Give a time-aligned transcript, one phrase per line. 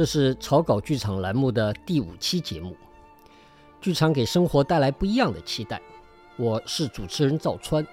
[0.00, 2.74] 这是草稿剧场栏目的第五期节目。
[3.82, 5.78] 剧场给生活带来不一样的期待。
[6.38, 7.86] 我是主持人赵川。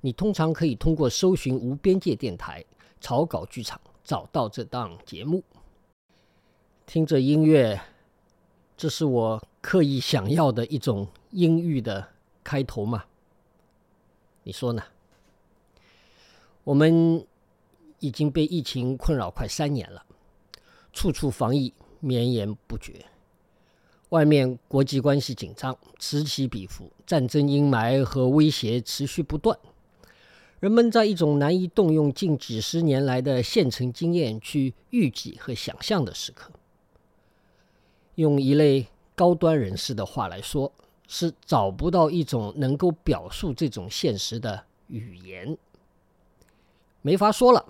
[0.00, 2.64] 你通常可以通过搜寻无边界电台
[3.02, 5.44] 草稿剧场找到这档节目。
[6.86, 7.78] 听着音乐，
[8.78, 12.08] 这是我刻意想要的一种阴郁的
[12.42, 13.04] 开头吗？
[14.44, 14.82] 你说呢？
[16.64, 17.26] 我们
[18.00, 20.04] 已经被疫情困扰快三年了，
[20.92, 23.06] 处处防疫绵延不绝，
[24.10, 29.58] 外面国际关系紧张，此起彼伏，战争阴霾和威胁持续不断。
[30.60, 36.50] 人们在一种难以动用近几十年来的现成经验去预计和想象的时刻。
[38.16, 40.72] 用一类高端人士的话来说，
[41.06, 45.56] 是找不到一种能够表述这种现实的语言，
[47.02, 47.64] 没法说了，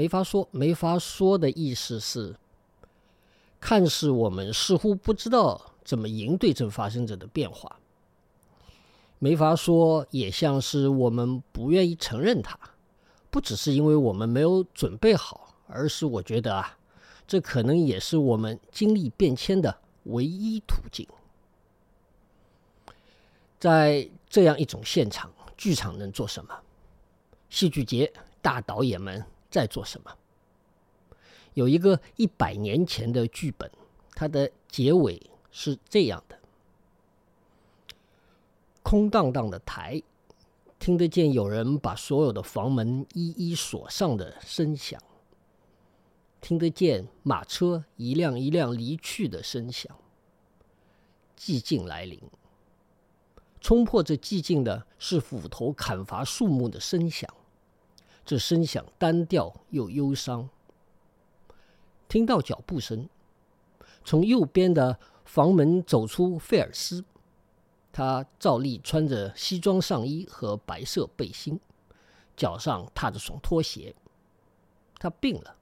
[0.00, 2.34] 没法说，没法说的意思是，
[3.60, 7.78] 看似我们似乎不知道怎么应对正发生着的变化，
[9.18, 12.58] 没法说，也像是我们不愿意承认它，
[13.30, 16.78] 不只是因为我们没有准备好，而是我觉得啊。
[17.26, 21.06] 这可能也是我们经历变迁的唯一途径。
[23.58, 26.58] 在这样一种现场，剧场能做什么？
[27.50, 28.10] 戏剧节
[28.40, 30.16] 大导演们在做什么？
[31.54, 33.70] 有一个一百年前的剧本，
[34.14, 36.38] 它的结尾是这样的：
[38.82, 40.00] 空荡荡的台，
[40.78, 45.00] 听得见有人把所有的房门一一锁上的声响。
[46.40, 49.94] 听得见马车一辆一辆离去的声响，
[51.36, 52.18] 寂静来临。
[53.60, 57.28] 冲破这寂静的是斧头砍伐树木的声响，
[58.24, 60.48] 这声响单调又忧伤。
[62.08, 63.08] 听到脚步声，
[64.04, 67.04] 从右边的房门走出费尔斯，
[67.92, 71.60] 他照例穿着西装上衣和白色背心，
[72.36, 73.94] 脚上踏着双拖鞋。
[74.98, 75.56] 他病了。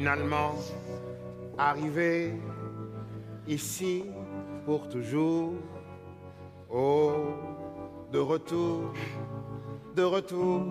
[0.00, 0.52] finalement
[1.58, 2.32] arrivé
[3.46, 4.04] ici
[4.64, 5.52] pour toujours.
[6.68, 7.12] Oh,
[8.12, 8.92] de retour,
[9.94, 10.62] de retour.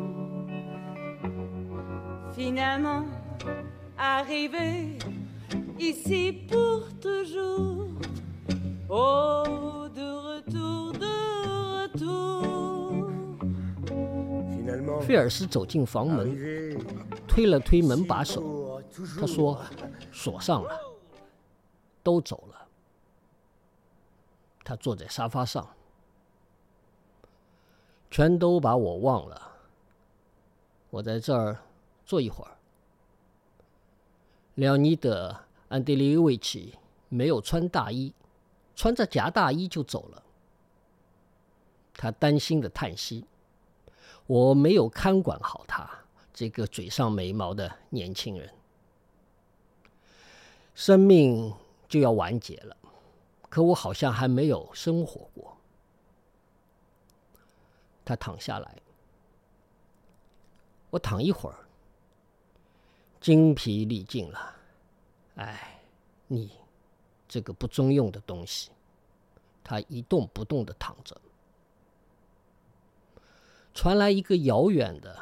[2.36, 3.06] Finalement
[3.97, 4.97] arrivé
[5.80, 7.88] ici pour toujours.
[8.90, 13.08] Oh, de retour, de retour.
[14.52, 16.78] Finalement, 费尔斯走进房门， arrivé
[17.28, 18.59] 推了推门把手， pour
[18.93, 19.65] 他说
[20.12, 20.78] ：“锁上了，
[22.03, 22.69] 都走了。”
[24.65, 25.69] 他坐在沙发上，
[28.11, 29.53] 全都把我忘了。
[30.91, 31.59] 我在这儿
[32.05, 32.50] 坐一会儿。
[34.55, 35.31] 廖尼德·
[35.69, 36.79] 安德烈维奇
[37.09, 38.12] 没有穿大衣，
[38.76, 40.23] 穿着夹大衣就走了。
[41.94, 43.25] 他担心的叹息
[44.26, 45.88] ：“我没有看管好他，
[46.32, 48.53] 这个嘴上没毛的年轻人。”
[50.75, 51.52] 生命
[51.88, 52.76] 就要完结了，
[53.49, 55.56] 可我好像还没有生活过。
[58.05, 58.76] 他躺下来，
[60.90, 61.56] 我躺一会儿，
[63.20, 64.56] 精疲力尽了。
[65.37, 65.81] 哎，
[66.26, 66.50] 你
[67.28, 68.70] 这个不中用的东西！
[69.62, 71.16] 他一动不动的躺着，
[73.73, 75.16] 传来一个遥远的，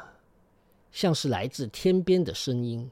[0.91, 2.89] 像是来自天边的声音。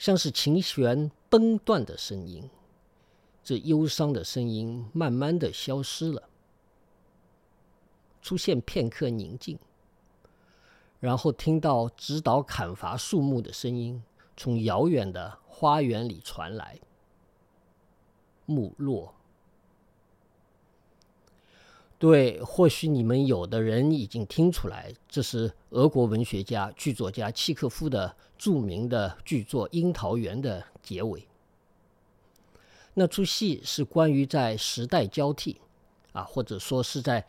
[0.00, 2.48] 像是琴弦崩断的声音，
[3.44, 6.26] 这忧伤的声音慢慢的消失了，
[8.22, 9.58] 出现片刻宁静，
[11.00, 14.02] 然后听到指导砍伐树木的声音
[14.38, 16.80] 从遥远的花园里传来。
[18.46, 19.14] 木落，
[22.00, 31.28] 对，或许你们有的人已经听出来，这是俄国文学家、剧作家契诃夫的著名的剧作《樱桃园》的结尾。
[32.94, 35.60] 那出戏是关于在时代交替，
[36.14, 37.22] 啊，或者说是在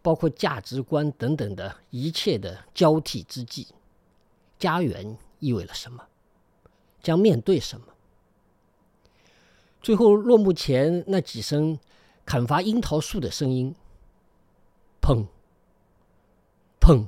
[0.00, 3.68] 包括价值观等等的一切的交替之际，
[4.58, 6.02] 家园意味了什么，
[7.02, 7.88] 将面对什么。
[9.82, 11.78] 最后落幕前那几声
[12.24, 13.74] 砍伐樱桃树的声音。
[15.06, 15.24] 砰！
[16.80, 17.06] 砰！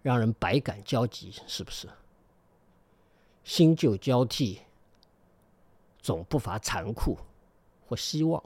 [0.00, 1.86] 让人百感交集，是不是？
[3.44, 4.62] 新旧交替，
[6.00, 7.18] 总不乏残酷
[7.86, 8.42] 或希望。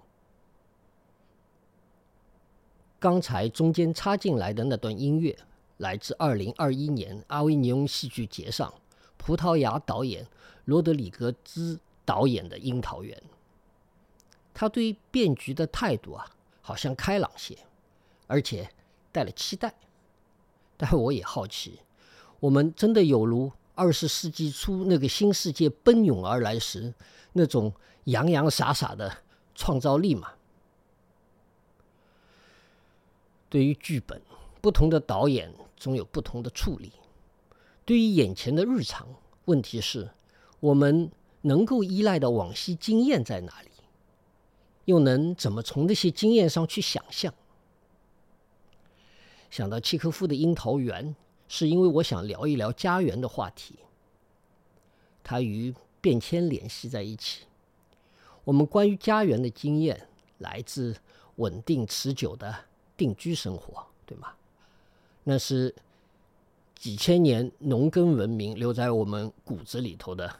[2.99, 5.39] 刚才中间插进来的那段音乐，
[5.77, 8.75] 来自二零二一年阿维尼翁戏剧节上
[9.17, 10.27] 葡萄牙导演
[10.65, 13.17] 罗德里格兹导演的《樱桃园》。
[14.53, 16.27] 他对变局的态度啊，
[16.67, 17.57] 好像开朗些，
[18.27, 18.69] 而且
[19.13, 19.73] 带了期待。
[20.77, 21.79] 但我也好奇，
[22.41, 26.93] 我们真的有如二十世纪初那个新世界奔涌而来时
[27.35, 27.73] 那种
[28.07, 29.19] 洋洋洒洒的
[29.55, 30.33] 创造力吗？
[33.49, 34.21] 对于剧本，
[34.61, 36.91] 不同的导演总有不同的处理。
[37.85, 39.07] 对于眼前的日常
[39.45, 40.11] 问题是，
[40.59, 43.71] 我们能够依赖的往昔经验在哪里？
[44.87, 47.33] 又能怎么从那些经验上去想象？
[49.51, 51.15] 想到契诃夫的《樱桃园》，
[51.49, 53.77] 是因为我想聊一聊家园的话题。
[55.23, 57.45] 它与变迁联系在一起。
[58.45, 60.97] 我们关于家园的经验，来自
[61.37, 62.55] 稳定持久的。
[62.97, 64.33] 定居生活，对吗？
[65.25, 65.75] 那是
[66.75, 70.35] 几千年农耕文明留在我们骨子里头的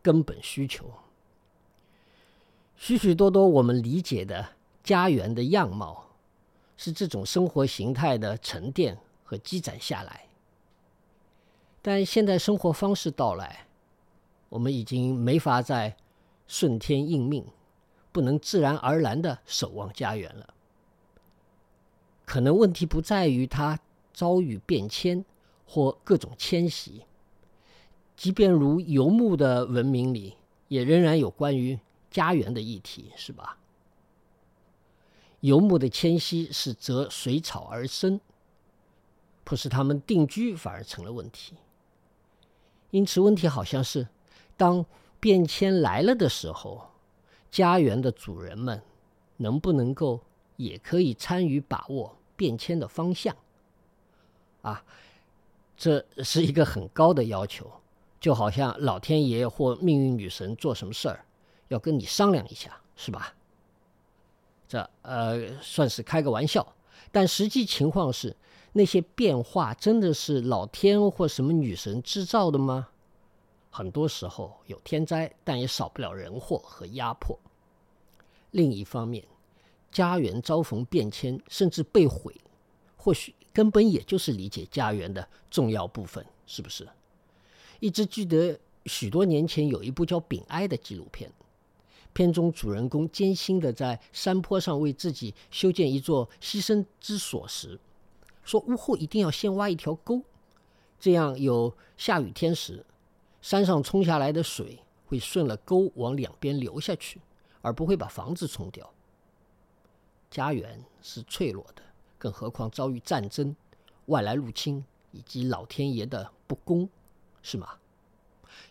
[0.00, 0.88] 根本需求。
[2.80, 4.50] 许许多多我们理解的
[4.84, 6.06] 家园的样貌，
[6.76, 10.26] 是这种生活形态的沉淀和积攒下来。
[11.82, 13.66] 但现代生活方式到来，
[14.48, 15.96] 我们已经没法再
[16.46, 17.44] 顺天应命，
[18.12, 20.54] 不能自然而然的守望家园了。
[22.24, 23.80] 可能问题不在于它
[24.14, 25.24] 遭遇变迁
[25.66, 27.02] 或各种迁徙，
[28.16, 30.36] 即便如游牧的文明里，
[30.68, 31.78] 也仍然有关于
[32.18, 33.56] 家园的议题，是吧？
[35.38, 38.20] 游牧的迁徙是择水草而生，
[39.44, 41.54] 不是他们定居反而成了问题。
[42.90, 44.08] 因此，问题好像是
[44.56, 44.84] 当
[45.20, 46.88] 变迁来了的时候，
[47.52, 48.82] 家园的主人们
[49.36, 50.20] 能不能够
[50.56, 52.16] 也可以参与把握？
[52.34, 53.36] 变迁的方向，
[54.62, 54.84] 啊，
[55.76, 57.70] 这是一个很高的要求，
[58.18, 61.24] 就好像老天爷或命运女神做什么事儿，
[61.68, 63.34] 要跟你商量一下，是吧？
[64.66, 66.74] 这呃算是开个玩笑，
[67.12, 68.36] 但实际情况是，
[68.72, 72.88] 那些变化真的是老天或什么女神制造的吗？
[73.70, 77.38] 很多时候有天灾，但也少不了人祸和压迫。
[78.50, 79.24] 另一方面。
[79.90, 82.34] 家园遭逢变迁，甚至被毁，
[82.94, 86.86] 或许根本也就是理解家园的重要部分，是不是？
[87.80, 91.32] 一直记得许多年前有一部叫《丙哀》的纪录片，
[92.12, 97.78] 片中主人公艰辛的在山坡上为自己修建一座栖身之所时，
[98.44, 100.22] 说屋后一定要先挖一条沟，
[100.98, 102.84] 这样有下雨天时，
[103.40, 107.20] 山上冲下来的水会顺了沟往两边流下去，
[107.60, 108.92] 而不会把房子冲掉。
[110.30, 111.82] 家园是脆弱的，
[112.18, 113.54] 更何况遭遇战争、
[114.06, 116.88] 外来入侵以及老天爷的不公，
[117.42, 117.68] 是吗？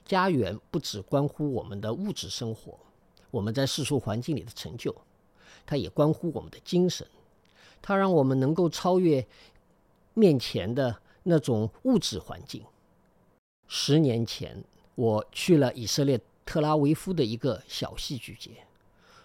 [0.06, 2.78] 家园不只关乎我们的物质生活，
[3.32, 4.96] 我们在世俗环境里的成就，
[5.66, 7.08] 它也关乎我们的精神。
[7.82, 9.26] 它让我们能够超越
[10.14, 12.64] 面前的那种物质环境。
[13.68, 14.64] 十年前，
[14.96, 18.52] 我去了以色列特拉维夫的一个小戏剧节。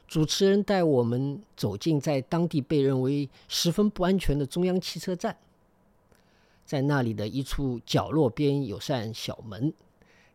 [0.06, 5.38] 主持人带我们走进在当地被认为十分不安全的中央汽车站，
[6.66, 9.72] 在那里的一处角落边有扇小门，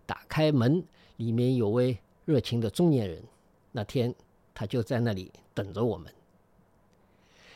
[0.08, 0.84] 打开门，
[1.18, 3.22] 里面有位热情的中年人。
[3.78, 4.12] 那天
[4.56, 6.12] 他就在那里等着我们。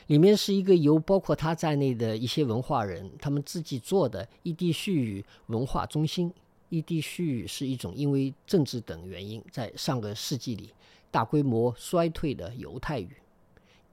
[0.06, 6.32] 里面是一个由包括他在内的一些文化人他们自己做的异地叙语文化中心。
[6.70, 10.72] 异地叙语是一种因为政治等原因在上个世纪里。
[11.10, 13.18] 大规模衰退的犹太语，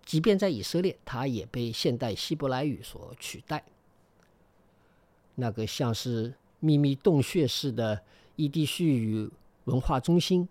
[0.05, 3.65] 即便在以色列，它也被现代希伯来语所取代。
[5.35, 8.03] 那个像是秘密洞穴式的
[8.37, 9.29] 伊地叙语
[9.65, 10.49] 文化中心，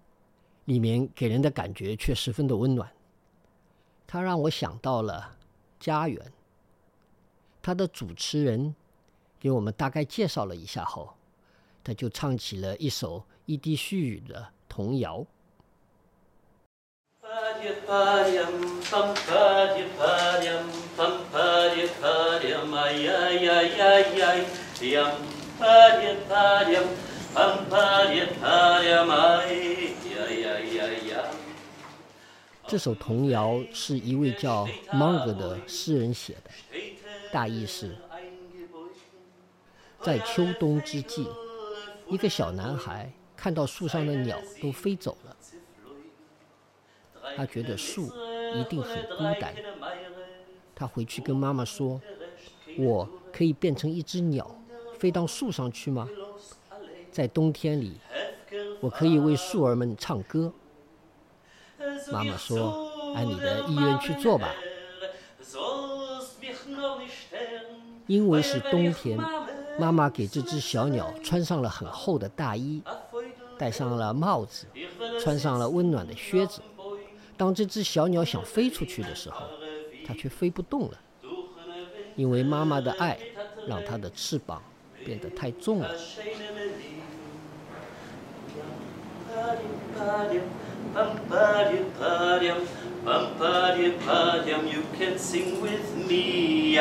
[0.68, 2.92] 里面给人的感觉却十分的温暖。
[4.06, 5.38] 它让我想到了
[5.80, 6.22] 家园。
[7.62, 8.76] 他的主持人
[9.40, 11.14] 给我们大概介绍了一下后，
[11.84, 15.26] 他就唱起了一首伊地叙语的童谣。
[32.68, 36.52] 这首童谣是一位叫 Mang 的诗人写的，
[37.32, 37.96] 大意是：
[40.02, 41.26] 在秋冬之际，
[42.10, 45.38] 一个小男孩看到树上的鸟都飞走了。
[47.38, 48.12] 他觉得树
[48.54, 49.54] 一定很孤单。
[50.76, 52.02] 他回去跟妈妈说
[52.78, 54.60] ：“我可以变成一只鸟，
[55.00, 56.10] 飞到树上去吗？
[57.12, 57.98] 在冬天里，
[58.82, 60.52] 我可以为树儿们唱歌。”
[62.12, 64.54] 妈妈说：“按你的意愿去做吧。”
[68.08, 69.20] 因为是冬天，
[69.78, 72.82] 妈妈给这只小鸟穿上了很厚的大衣，
[73.58, 74.66] 戴上了帽子，
[75.22, 76.62] 穿上了温暖的靴子。
[77.36, 79.46] 当这只小鸟想飞出去的时候，
[80.06, 80.98] 它却飞不动了，
[82.16, 83.20] 因为妈妈的爱
[83.68, 84.64] 让它的翅膀
[85.04, 85.92] 变得太重了。
[90.94, 92.62] Pam-pa-di-pa-diam,
[93.06, 96.80] pa-pa-di-pa-diam, you can sing with me.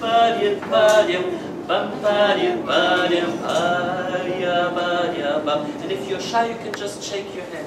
[0.00, 1.24] Pa-di-pa-diam,
[1.66, 5.48] pa-pa-di-pa-diam, pa-di-pa-di-pa-diam.
[5.82, 7.66] And if you're shy, you can just shake your head.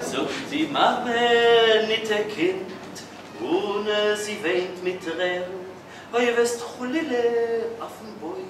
[0.00, 2.66] So, die Mame nit der Kind,
[3.42, 5.66] ohne sie weint mit Tränen,
[6.10, 8.44] weil ihr wirst chulile auf dem Boi,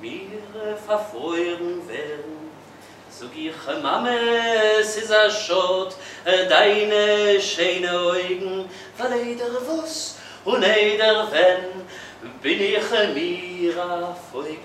[0.00, 0.42] mir
[0.86, 2.51] verfeuern werden.
[3.20, 4.16] Sog ich, Mame,
[4.80, 10.16] es ist ein Schott, deine schöne Augen, weil jeder was
[10.46, 11.84] und jeder wenn,
[12.40, 14.56] bin ich mir ein Vogel.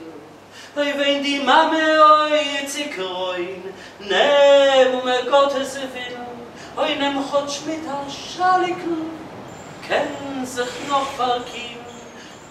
[0.77, 3.63] Oi wenn die Mame oi zikroin,
[3.99, 6.17] ne um Gottes will,
[6.77, 9.09] oi nem hot mit a schaliken,
[9.85, 11.79] ken sich noch verkim,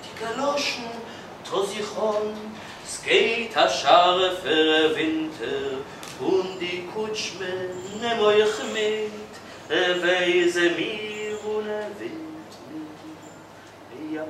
[0.05, 0.91] die Galoschen
[1.49, 2.35] to sich on,
[2.87, 5.83] es geht a scharfe Winter,
[6.21, 9.33] und die Kutschme nem euch mit,
[10.03, 11.67] weise mir und
[11.99, 14.15] wind mit.
[14.15, 14.25] Ja,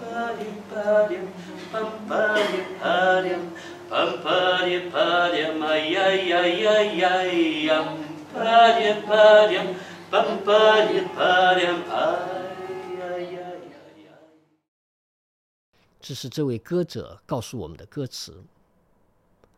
[0.00, 1.28] Padim, padim,
[1.70, 3.42] pam padim, padim,
[3.88, 7.98] pam padim, padim, ay ay ay ay ay, yam,
[8.34, 9.76] padim, padim,
[10.10, 12.41] pam padim, padim, ay
[16.02, 18.42] 这是这位歌者告诉我们的歌词，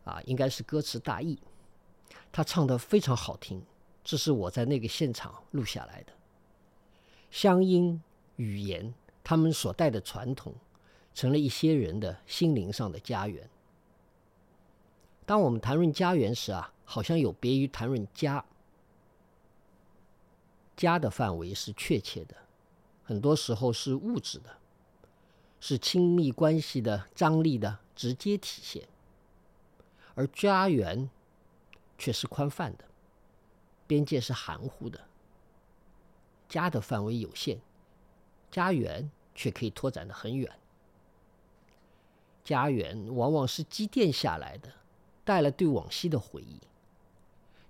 [0.03, 1.39] 啊，应该是歌词大意。
[2.31, 3.63] 他唱的非常好听，
[4.03, 6.13] 这是我在那个现场录下来的。
[7.31, 7.99] 乡音、
[8.35, 10.53] 语言，他们所带的传统，
[11.15, 13.49] 成了一些人的心灵上的家园。
[15.25, 18.45] 当我们谈论家园时啊，好像有别于谈论家。
[20.77, 22.35] 家的范围是确切的，
[23.03, 24.55] 很多时候是物质的，
[25.67, 28.87] 是亲密关系的张力的直接体现，
[30.13, 31.09] 而家园
[31.97, 32.85] 却是宽泛的，
[33.87, 35.07] 边界是含糊的。
[36.47, 37.57] 家的范围有限，
[38.51, 40.55] 家园却可以拓展的很远。
[42.43, 44.71] 家园往往是积淀下来的，
[45.23, 46.59] 带了对往昔的回忆。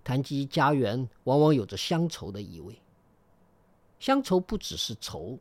[0.03, 2.77] 谈及家园，往往有着乡愁的意味。
[4.01, 5.39] 乡愁不只是愁，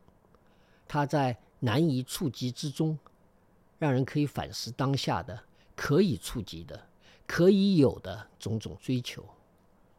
[0.87, 2.97] 它在难以触及之中，
[3.79, 5.43] 让人可以反思当下的
[5.75, 6.87] 可以触及的、
[7.25, 9.25] 可以有的种种追求，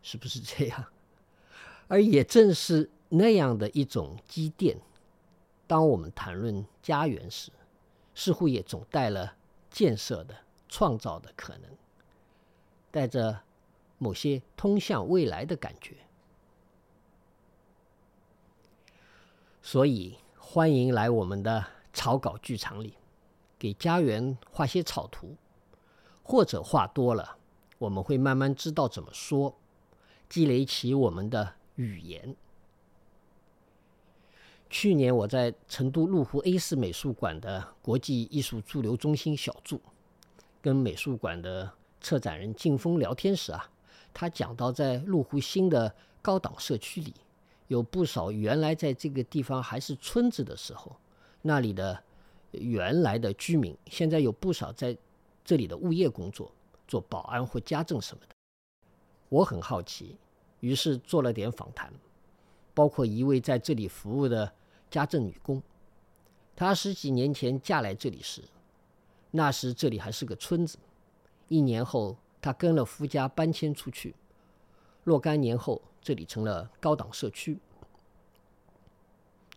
[0.03, 0.87] 是不是这样？
[1.89, 4.79] 而也正是那样的一种积淀，
[5.67, 7.53] 当我们谈论家园时，
[8.15, 9.37] 似乎也总带了
[9.71, 10.37] 建设的、
[10.69, 11.71] 创造的可能，
[12.91, 13.43] 带着
[13.99, 15.97] 某些通向未来的感觉。
[19.63, 20.17] 所以，
[20.49, 22.95] 欢迎来我们的草稿剧场里，
[23.59, 25.35] 给家园画些草图，
[26.23, 27.37] 或者画多了，
[27.79, 29.59] 我们会慢慢知道怎么说，
[30.29, 32.37] 积累起我们的语言。
[34.71, 39.81] 去年我在成都麓湖 A 四美术馆的国际艺术驻留中心小住，
[40.63, 43.69] 跟美术馆的策展人靳峰聊天时啊，
[44.15, 47.13] 他讲到在麓湖新的高档社区里。
[47.69, 50.97] 有不少原来在这个地方还是村子的时候，
[51.43, 52.03] 那里的
[52.53, 54.97] 原来的居民，现在有不少在
[55.45, 56.53] 这里的物业工作，
[56.87, 58.35] 做保安或家政什么的。
[59.29, 60.17] 我很好奇，
[60.61, 61.93] 于是做了点访谈，
[62.73, 64.53] 包括一位在这里服务的
[64.89, 65.61] 家政女工。
[66.55, 68.43] 她十几年前嫁来这里时，
[69.33, 70.79] 那时这里还是个村子。
[71.49, 74.15] 一年后，她跟了夫家搬迁出去。
[75.07, 75.81] 若干年后。
[76.03, 77.59] 这里成了高档社区，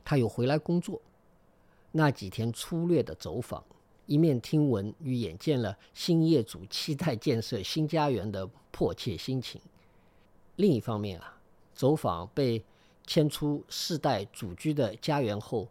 [0.03, 0.99] 他又回来工作。
[1.91, 3.63] 那几天粗略的走访，
[4.07, 9.61] 一面听闻与眼见了新业主期待建设新家园的迫切心情；
[10.55, 11.37] 另一方面啊，
[11.75, 12.65] 走访被
[13.05, 15.67] 迁出世代祖居的家园后，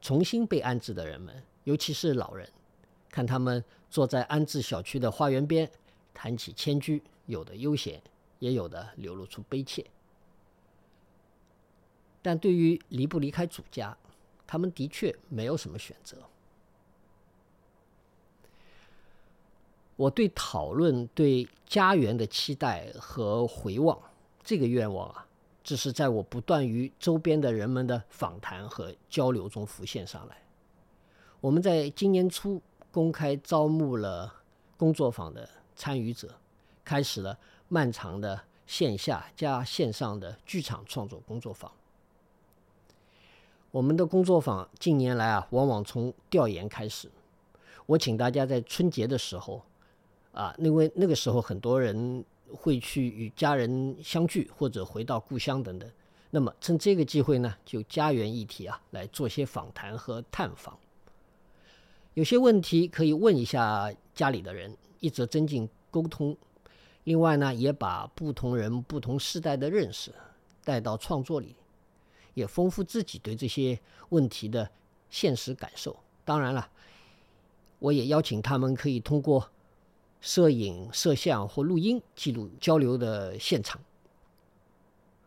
[0.00, 2.48] 重新被安置的人们，尤其是老人，
[3.10, 5.70] 看他们坐在安置小区的花园边，
[6.14, 8.02] 谈起迁居，有的悠闲，
[8.42, 9.86] 也有的流露出悲切。
[12.20, 13.96] 但对于离不离开主家，
[14.44, 16.16] 他们的确没有什么选择。
[19.94, 23.96] 我对讨论对家园的期待和回望
[24.42, 25.24] 这个愿望啊，
[25.62, 30.42] 只是在我不断与周边的人们的访谈和交流中浮现上来。
[31.40, 34.32] 我们在今年初公开招募了
[34.76, 36.34] 工作坊的参与者，
[36.84, 37.38] 开始了
[37.72, 41.72] 漫长的线下加线上的剧场创作工作坊。
[43.70, 47.10] 我们的工作坊近年来啊，往往从调研开始。
[47.86, 49.62] 我请大家在春节的时候。
[50.32, 52.24] 啊，因为那个时候很多人
[52.54, 55.90] 会去与家人相聚，或者回到故乡等等。
[56.30, 60.78] 那么趁这个机会呢，就家园议题啊来做些访谈和探访。
[62.14, 66.34] 有些问题可以问一下家里的人，一则增进沟通；
[67.04, 70.14] 另外呢，也把不同人、不同世代的认识
[70.64, 71.56] 带到创作里，
[72.34, 73.78] 也丰富自己对这些
[74.10, 74.70] 问题的
[75.10, 75.96] 现实感受。
[76.24, 76.68] 当然了，
[77.78, 79.48] 我也邀请他们可以通过。
[80.24, 83.82] 摄影、摄像或录音记录交流的现场，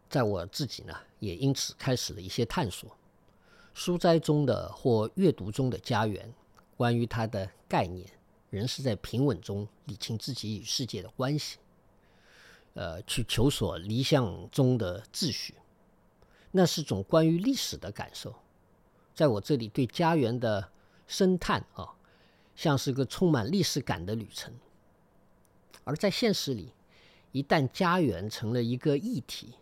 [0.09, 2.89] 在我自己呢，也因此开始了一些探索。
[3.73, 6.33] 书斋中的或阅读中的家园，
[6.77, 8.09] 关于它的概念，
[8.49, 11.57] 仍是在平稳中理清自己与世界的关系。
[12.75, 15.55] 呃，去求索理想中的秩序，
[16.51, 18.35] 那是种关于历史的感受。
[19.13, 20.69] 在我这里，对家园的
[21.07, 21.95] 深探啊，
[22.53, 24.53] 像是个充满历史感的旅程。
[25.85, 26.73] 而在现实里，
[27.31, 29.53] 一旦家园成了一个议题，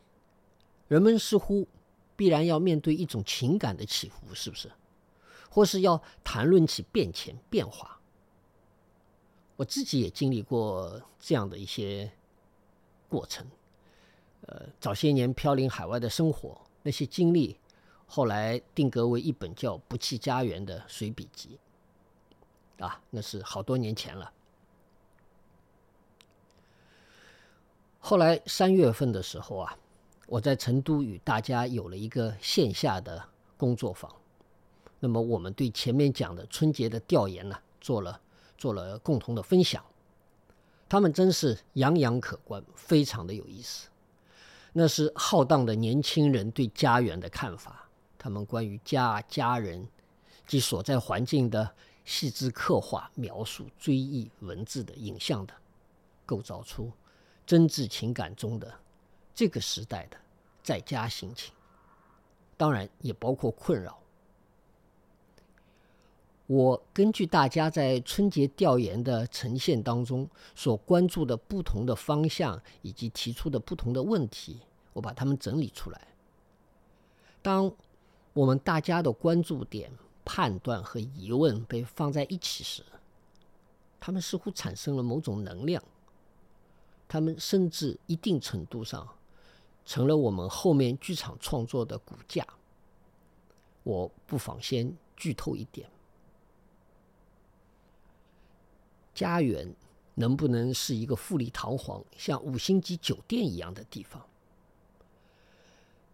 [0.87, 1.67] 人们似乎
[2.15, 4.71] 必然要面对一种情感的起伏，是不是？
[5.49, 7.99] 或是要谈论起变迁变化？
[9.55, 12.11] 我自己也经历过这样的一些
[13.13, 13.45] 过程。
[14.47, 17.55] 呃，早些年飘零海外的生活，那些经历，
[18.07, 21.59] 后来定格为一本叫《不弃家园》的随笔集。
[22.79, 24.33] 啊，那是好多年前了。
[27.99, 29.77] 后来三月份的时候啊，
[30.25, 33.23] 我在成都与大家有了一个线下的
[33.55, 34.11] 工作坊。
[34.99, 38.19] 那么我们对前面讲的春节的调研呢，做了
[38.57, 39.85] 做了共同的分享。
[40.93, 43.89] 他们真是洋洋可观，非常的有意思。
[44.73, 49.87] 那是浩荡的年轻人对家园的看法，他们关于家、家人
[50.45, 51.67] 及所在环境的
[52.05, 55.53] 细致刻画、描述、追忆文字的影像的
[56.27, 56.91] 构造出。
[57.43, 58.71] 真挚情感中的
[59.33, 60.17] 这个时代的
[60.61, 61.55] 在家心情，
[62.55, 63.99] 当然也包括困扰。
[66.47, 74.59] 我根据大家在春节调研的呈现当中所关注的不同的方向，以及提出的不同的问题，
[74.91, 76.07] 我把它们整理出来。
[77.41, 77.71] 当
[78.33, 79.91] 我们大家的关注点、
[80.25, 82.83] 判断和疑问被放在一起时，
[83.99, 85.81] 他们似乎产生了某种能量。
[87.07, 89.07] 他们甚至一定程度上
[89.85, 92.45] 成了我们后面剧场创作的骨架。
[93.83, 95.87] 我不妨先剧透一点：
[99.13, 99.73] 家园
[100.15, 104.25] 能不能是一个富丽堂皇、像五星级酒店一样的地方？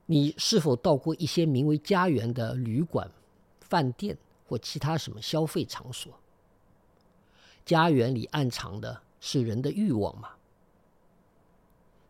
[0.05, 3.11] 你是否到过一些名为家园的旅馆、
[3.61, 6.19] 饭店或其他什么消费场所？
[7.63, 10.29] 家园里暗藏的是人的欲望吗？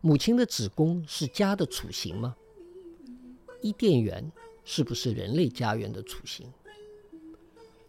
[0.00, 2.34] 母亲的子宫是家的雏形吗？
[3.60, 4.32] 伊甸园
[4.64, 6.50] 是不是人类家园的雏形？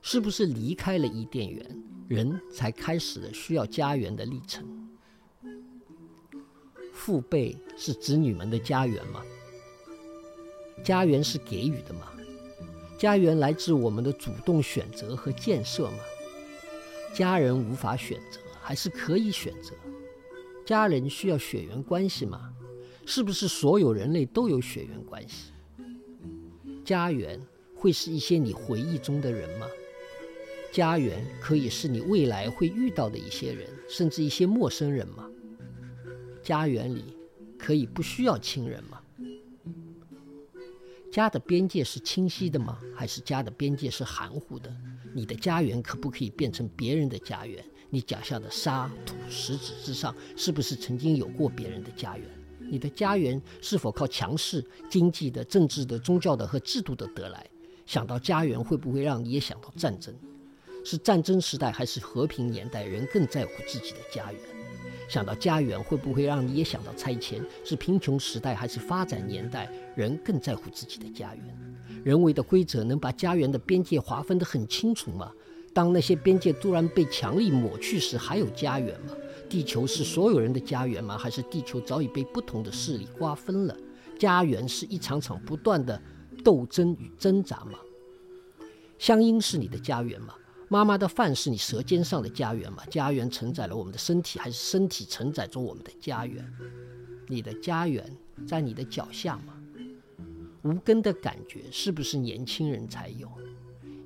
[0.02, 4.66] 是不是离开了伊甸园，人才开始了需要家园的历程？
[6.92, 9.24] 父辈是子女们的家园吗？
[10.84, 12.12] 家园是给予的吗？
[12.98, 16.00] 家园来自我们的主动选择和建设吗？
[17.14, 19.74] 家人无法选择，还是可以选择？
[20.66, 22.54] 家人需要血缘关系吗？
[23.06, 25.52] 是不是所有人类都有血缘关系？
[26.84, 27.40] 家园
[27.76, 29.68] 会是一些你回忆中的人吗？
[30.72, 35.30] 家园可以是你未来会遇到的一些人，甚至一些陌生人吗？
[36.42, 37.18] 家园里
[37.60, 39.02] 可以不需要亲人吗？
[41.12, 42.80] 家的边界是清晰的吗？
[42.96, 44.74] 还是家的边界是含糊的？
[45.14, 47.62] 你的家园可不可以变成别人的家园？
[47.90, 52.26] 你脚下的沙土石子之上，是不是曾经有过别人的家园？
[52.60, 57.46] 你的家园是否靠强势经济的、政治的、宗教的和制度的得来？
[57.86, 60.16] 想到家园，会不会让你也想到战争？
[60.84, 64.41] 是战争时代还是和平年代，人更在乎自己的家园？
[65.08, 67.44] 想到家园，会不会让你也想到拆迁？
[67.63, 71.46] 是贫穷时代还是发展年代，人更在乎自己的家园？
[72.04, 75.32] 人为的规则能把家园的边界划分得很清楚吗？
[75.74, 79.13] 当那些边界突然被强力抹去时，还有家园吗？
[79.50, 81.17] 地球是所有人的家园吗？
[81.17, 83.78] 还是地球早已被不同的势力瓜分了？
[84.17, 86.02] 家园是一场场不断的
[86.44, 87.80] 斗争与挣扎吗？
[88.98, 90.34] 乡音是你的家园吗？
[90.72, 92.82] 妈妈的饭是你舌尖上的家园吗？
[92.90, 96.50] 家园承载了我们的身体，还是身体承载着我们的家园？
[97.28, 98.10] 你的家园
[98.48, 99.54] 在你的脚下吗？
[100.62, 103.30] 无根的感觉是不是年轻人才有？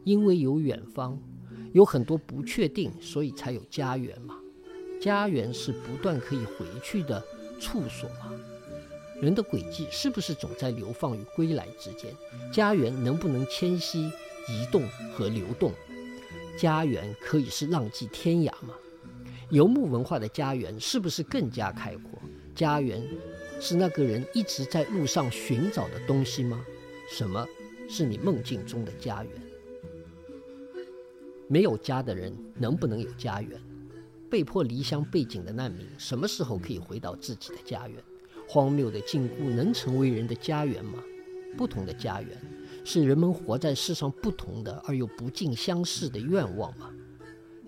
[0.05, 1.15] 因为有远方，
[1.71, 4.35] 有很多不确定，所以才有家园吗？
[4.99, 7.23] 家园是不断可以回去的
[7.59, 8.33] 处所吗？
[9.21, 12.11] 人的轨迹是不是总在流放与归来之间？
[12.51, 14.07] 家园能不能迁徙、
[14.49, 14.81] 移动
[15.13, 15.71] 和流动？
[16.57, 18.73] 家园可以是浪迹天涯吗？
[19.49, 22.19] 游牧文化的家园是不是更加开阔？
[22.55, 23.03] 家园
[23.59, 26.65] 是那个人一直在路上寻找的东西吗？
[27.11, 27.45] 什么
[27.89, 29.31] 是你梦境中的家园？
[31.47, 33.61] 没有家的人能不能有家园？
[34.29, 38.01] 被迫离乡背井的难民什么时候可以回到自己的家园？
[38.47, 41.03] 荒谬的禁锢能成为人的家园吗？
[41.57, 42.37] 不同的家园。
[42.83, 46.91] 是人们活在世上不同的而又不尽相似的愿望吗？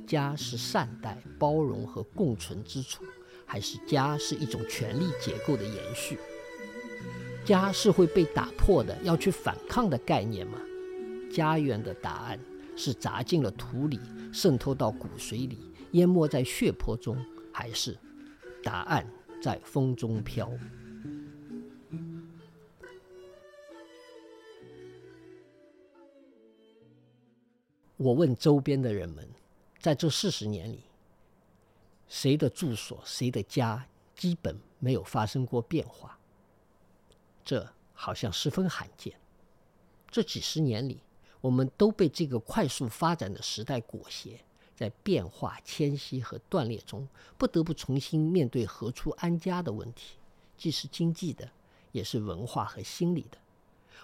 [0.06, 3.04] 家是善待、包容和共存之处，
[3.46, 6.20] 还是家是一种权力结构的延续？
[7.44, 10.60] 家是会被打破的、要去反抗的概念吗？
[11.32, 12.40] 家园的答案
[12.76, 14.00] 是砸进了土里，
[14.32, 15.58] 渗透到骨髓里，
[15.92, 17.18] 淹没在血泊中，
[17.52, 17.98] 还是
[18.64, 19.06] 答案
[19.42, 20.50] 在风中飘？
[27.98, 29.28] 我问周边的人们，
[29.80, 30.84] 在这四十年里，
[32.08, 36.20] 谁的住所、谁的家基本没有发生过变化？
[37.44, 39.20] 这好像十分罕见。
[40.12, 41.02] 这几十年里，
[41.42, 44.40] 我们都被这个快速发展的时代裹挟，
[44.76, 50.18] 在变化、迁徙和断裂中，不得不重新面对何处安家的问题，
[50.56, 51.50] 既是经济的，
[51.92, 53.40] 也是文化和心理的。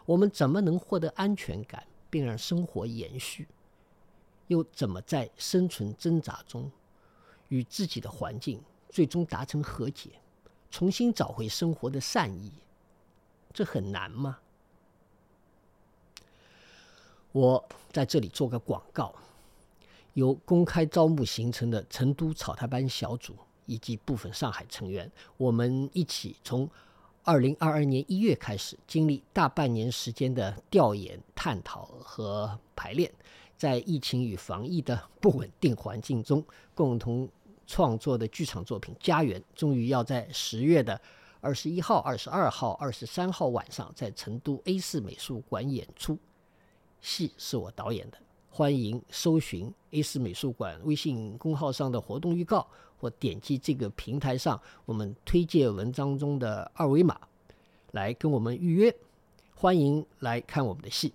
[0.07, 3.47] 我们怎么能获得安全感，并让生活延续？
[4.47, 6.69] 又怎么在生存挣扎中，
[7.49, 10.09] 与自己的环境最终达成和解，
[10.69, 12.51] 重新找回生活的善意？
[13.53, 14.39] 这很难吗？
[17.31, 19.13] 我在这里做个广告：
[20.13, 26.69] 由公开招募形成的成都草台班小组以及部分上海成员，我们一起从
[27.23, 33.11] 二零二二年一月开始，经历大半年时间的调研、探讨和排练。
[33.55, 37.29] 在疫情与防疫的不稳定环境中，共同
[37.65, 40.99] 创作的剧场作品《家园》终于要在十月的
[41.39, 46.17] 二十一号、二十二号、二十三号晚上在成都 A 四美术馆演出。
[47.01, 48.17] 戏是我导演的，
[48.49, 52.67] 欢迎搜寻 A 四美术馆微信公号上的活动预告，
[52.99, 57.19] 或点击这个平台上我们推荐文章中的二维码
[57.91, 58.93] 来跟我们预约。
[59.55, 61.13] 欢迎来看我们的戏。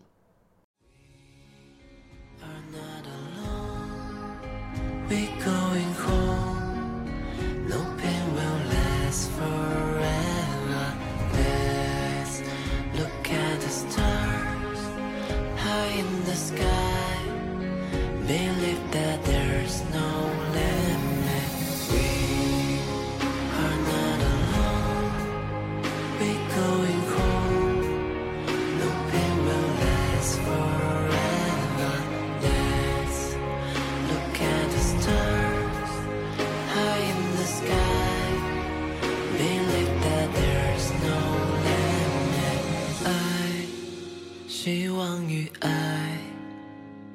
[45.09, 46.19] 希望与爱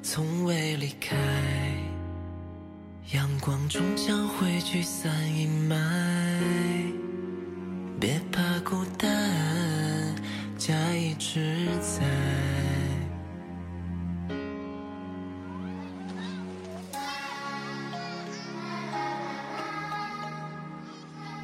[0.01, 1.15] 从未离开。
[3.11, 5.75] 阳光终将会驱散阴霾。
[7.99, 10.15] 别怕孤单，
[10.57, 12.03] 家一直在。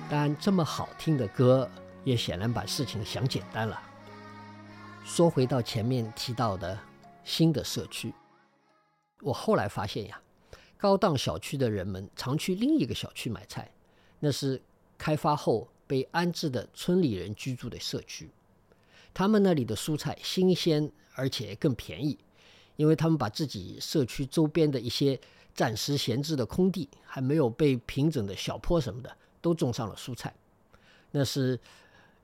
[0.09, 1.69] 但，这么好听的歌，
[2.03, 3.79] 也显然把事情想简单了。
[5.09, 6.79] 说回到前面提到的
[7.23, 8.13] 新的社区，
[9.21, 10.21] 我后来发现呀，
[10.77, 13.71] 高档小区的人们常去另一个小区买菜，
[14.19, 14.61] 那是
[14.99, 18.29] 开发后被安置的村里人居住的社区。
[19.11, 22.15] 他们那里的蔬菜新鲜，而且更便宜，
[22.75, 25.19] 因为他们把自己社区周边的一些
[25.55, 30.31] 暂时闲置的空地，还没有被平整的小坡什么的，都种上了蔬菜，
[31.09, 31.59] 那是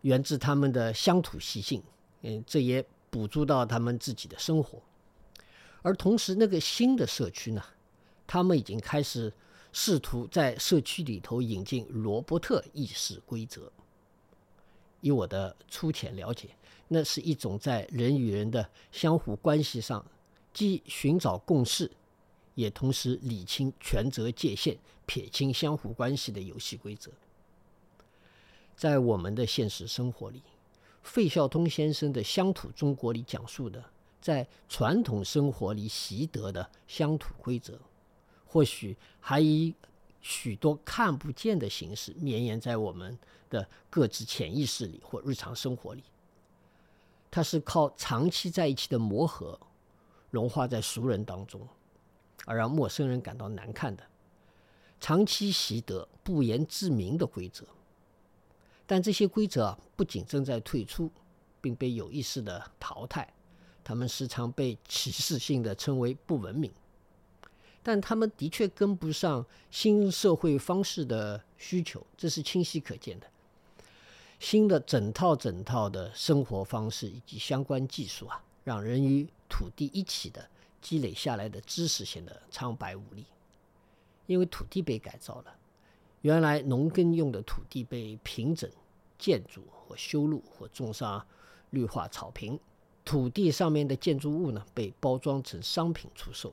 [0.02, 1.82] 源自他们的乡土习性，
[2.28, 4.82] 嗯，这也补助到他们自己的生活。
[5.84, 7.64] 而同时，那个新的社区呢，
[8.26, 9.32] 他们已经开始
[9.72, 13.72] 试图在社区里头引进罗伯特议事规则。
[15.02, 16.50] 以我的粗浅了解，
[16.88, 20.04] 那是一种在人与人的相互关系上，
[20.52, 21.92] 既寻找共识，
[22.56, 27.12] 也同时理清权责界限、撇清相互关系的游戏规则。
[28.76, 30.42] 在我们的现实生活里，
[31.06, 33.82] 费孝通先生的《乡土中国》里讲述的。
[34.20, 37.80] 在传统生活里习得的乡土规则，
[38.44, 39.72] 或许还以
[40.20, 43.16] 许多看不见的形式绵延在我们
[43.52, 46.04] 的各自潜意识里或日常生活里。
[47.30, 49.60] 它是靠长期在一起的磨合，
[50.32, 51.62] 融化在熟人当中，
[52.48, 54.04] 而让陌生人感到难看的
[55.00, 57.64] 长期习得不言自明的规则。
[58.88, 61.12] 但这些规则，不仅正在退出，
[61.62, 63.34] 并被有意识的淘汰。
[63.84, 66.72] 他们时常被歧视性的称为不文明，
[67.84, 73.28] 但他们的确跟不上新社会方式的需求，这是清晰可见的。
[74.40, 80.50] 新的整套整套的生活方式以及相关技术啊，让人与土地一起的
[80.82, 83.26] 积累下来的知识显得苍白无力，
[84.26, 85.56] 因为土地被改造了，
[86.26, 88.68] 原来农耕用的土地被平整、
[89.16, 91.24] 建筑或修路或种上
[91.70, 92.60] 绿化草坪。
[93.04, 96.52] 土地上面的建筑物呢，被包装成商品出售，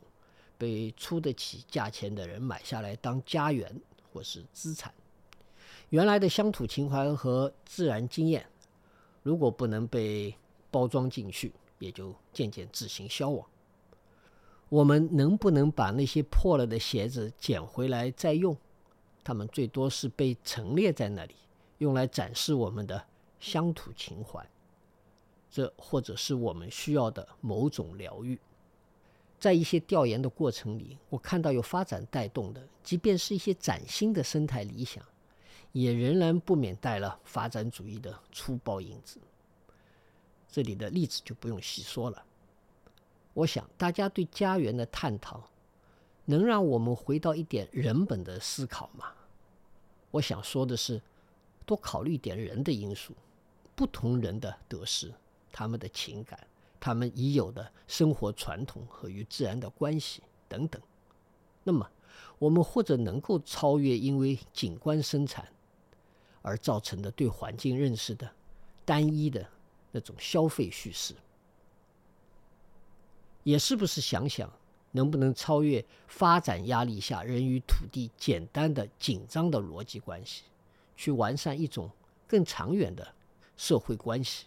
[0.58, 3.74] 被出得起价钱的人买下来当家园
[4.12, 4.92] 或是资产。
[5.88, 8.44] 原来的乡土情怀和自然经验，
[9.22, 10.34] 如果不能被
[10.70, 13.46] 包装进去，也就渐渐自行消亡。
[14.68, 18.54] 我们能不能把那些破了的鞋子捡回来再用？
[19.24, 21.34] 它们最多是被陈列在那里，
[21.78, 23.04] 用来展示我们的
[23.38, 24.44] 乡土情怀。
[25.50, 28.38] 这或者是我们需要的某种疗愈。
[29.38, 35.04] 在一些调研的过程里，我看到有发展带动的，即便是一些崭新的生态理想，
[35.72, 39.20] 也仍然不免带了发展主义的粗暴影子。
[40.48, 42.24] 这里的例子就不用细说了。
[43.34, 45.42] 我想，大家对家园的探讨，
[46.24, 49.12] 能让我们回到一点人本的思考吗？
[50.10, 51.00] 我想说的是，
[51.66, 53.14] 多考虑点人的因素，
[53.74, 55.12] 不同人的得失。
[55.50, 56.38] 他们的情感，
[56.80, 60.80] 他们已有的生活传统和与自然的关系等等，
[61.62, 61.90] 那么
[62.38, 65.46] 我们或者能够超越因为景观生产
[66.40, 68.30] 而造成的对环境认识的
[68.84, 69.46] 单一的
[69.90, 71.14] 那种消费叙事，
[73.42, 74.50] 也是不是想想
[74.92, 80.44] 能不能超越发展压力下人与土地简单的紧张的逻辑关系，
[80.96, 81.90] 去完善一种
[82.26, 83.14] 更长远的
[83.56, 84.46] 社会关系。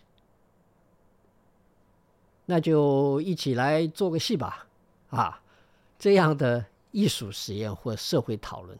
[2.45, 4.67] 那就一起来做个戏吧，
[5.09, 5.41] 啊，
[5.97, 8.77] 这样的艺术实验或社会讨论，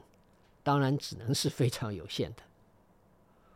[0.61, 2.43] 当然只能是非常有限的。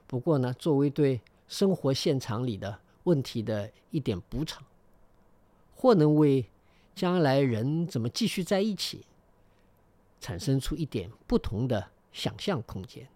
[0.08, 4.64] 不过呢，作为对生活现场里的问题的一点补偿，
[5.76, 6.44] 或能为
[7.00, 9.06] 将来人怎么继续在一起，
[10.20, 13.08] 产生出一点不同的想象空间。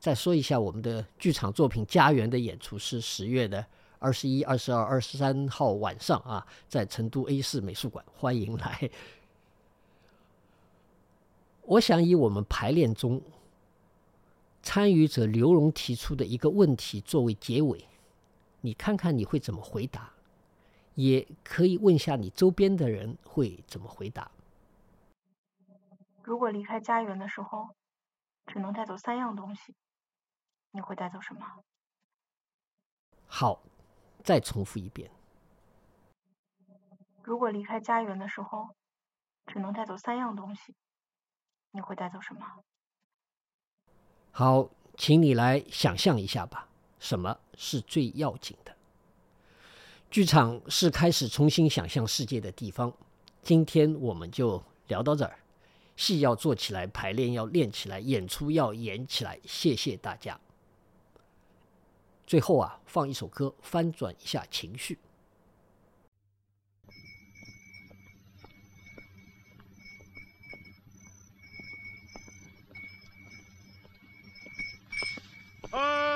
[0.00, 3.66] 再说一下我们的剧场作品《家园》的演出是十月的。
[3.98, 8.90] 二十一、二十二、二十三号晚上啊，在成都 A 四美术馆，欢迎来。
[11.64, 13.20] 我想以我们排练中
[14.62, 17.86] 参与者刘荣提出的一个问题作为结尾，
[18.62, 20.14] 你看看你会怎么回答？
[20.96, 24.30] 也可以问下你周边的人会怎么回答。
[26.24, 27.70] 如果离开家园的时候，
[28.46, 29.74] 只能带走三样东西，
[30.72, 31.62] 你会带走什么？
[33.26, 33.62] 好。
[34.24, 35.08] 再重复一遍。
[37.22, 38.74] 如果离开家园的时候，
[39.46, 40.74] 只能带走三样东西，
[41.70, 42.64] 你会带走什么？
[44.32, 48.75] 好，请你来想象一下吧，什么是最要紧的？
[50.10, 52.92] 剧场是开始重新想象世界的地方。
[53.42, 55.38] 今天我们就聊到这儿，
[55.94, 59.38] 戏要做起来，排练要练起来，演出要演起来。
[59.44, 60.40] 谢谢大家。
[62.26, 64.98] 最后啊，放一首歌，翻转一下情绪。
[75.72, 76.15] 哎，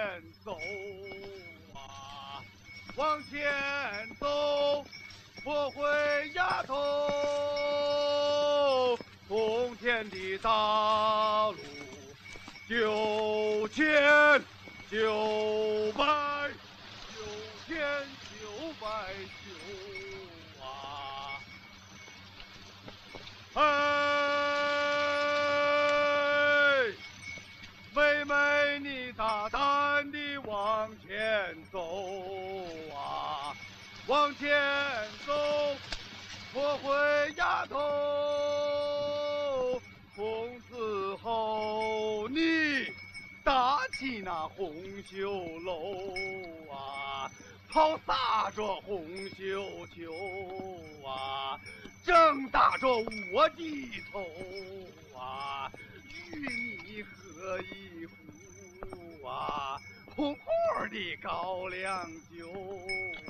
[0.00, 0.08] 前
[0.42, 0.56] 走
[1.74, 2.40] 啊，
[2.96, 3.52] 往前
[4.18, 4.82] 走。
[5.44, 5.82] 我回
[6.34, 6.74] 丫头，
[9.28, 11.58] 通天的大路，
[12.66, 14.42] 九千
[14.90, 16.48] 九百
[17.14, 17.20] 九
[17.66, 17.76] 千
[18.40, 18.86] 九百
[19.44, 19.50] 九
[20.62, 20.64] 啊！
[23.54, 23.60] 哎，
[31.72, 31.80] 走
[32.94, 33.54] 啊，
[34.06, 34.48] 往前
[35.26, 35.32] 走，
[36.54, 37.78] 我回丫头，
[40.14, 42.86] 从此后你
[43.44, 46.12] 搭起那红袖楼
[46.72, 47.30] 啊，
[47.70, 49.06] 抛洒着红
[49.38, 50.12] 绣球
[51.06, 51.60] 啊，
[52.04, 52.88] 正打着
[53.32, 54.24] 我的头
[55.18, 55.70] 啊，
[56.32, 56.36] 与
[56.84, 59.80] 你喝一壶啊，
[60.20, 62.06] 红红的高粱
[62.36, 62.52] 酒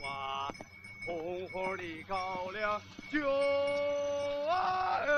[0.05, 0.53] 啊，
[1.07, 3.31] 红红的高粱酒
[4.49, 4.99] 啊！
[5.07, 5.13] 哎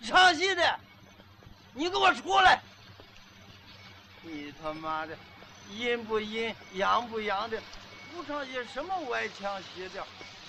[0.00, 0.78] 唱戏的，
[1.74, 2.62] 你给我出来！
[4.22, 5.18] 你他妈的，
[5.72, 7.60] 阴不阴，阳不阳的，
[8.12, 10.06] 不唱戏什么歪腔邪调，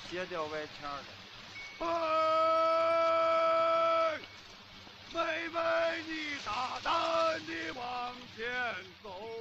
[0.07, 1.05] 邪调歪腔的。
[1.87, 2.66] 哎
[5.17, 5.59] 妹妹
[6.07, 8.45] 你大胆地往前
[9.01, 9.36] 走。